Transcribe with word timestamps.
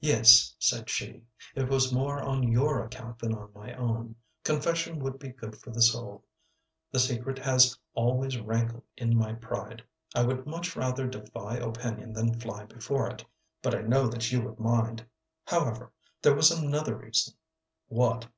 "Yes," 0.00 0.54
said 0.58 0.88
she. 0.88 1.22
"It 1.54 1.68
was 1.68 1.92
more 1.92 2.22
on 2.22 2.50
your 2.50 2.82
account 2.82 3.18
than 3.18 3.34
on 3.34 3.50
my 3.54 3.74
own; 3.74 4.14
confession 4.44 4.98
would 5.00 5.18
be 5.18 5.28
good 5.28 5.58
for 5.60 5.68
the 5.70 5.82
soul. 5.82 6.24
The 6.90 7.00
secret 7.00 7.38
has 7.40 7.76
always 7.92 8.40
rankled 8.40 8.84
in 8.96 9.14
my 9.14 9.34
pride. 9.34 9.82
I 10.14 10.24
would 10.24 10.46
much 10.46 10.74
rather 10.74 11.06
defy 11.06 11.56
opinion 11.58 12.14
than 12.14 12.40
fly 12.40 12.64
before 12.64 13.10
it. 13.10 13.26
But 13.60 13.74
I 13.74 13.82
know 13.82 14.08
that 14.08 14.32
you 14.32 14.40
would 14.40 14.58
mind. 14.58 15.04
However, 15.44 15.92
there 16.22 16.34
was 16.34 16.50
another 16.50 16.96
reason." 16.96 17.34
"What?" 17.88 18.28